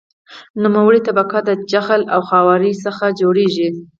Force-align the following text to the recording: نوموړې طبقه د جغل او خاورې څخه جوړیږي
نوموړې 0.63 0.99
طبقه 1.07 1.39
د 1.49 1.51
جغل 1.71 2.01
او 2.13 2.21
خاورې 2.29 2.71
څخه 2.85 3.05
جوړیږي 3.19 3.69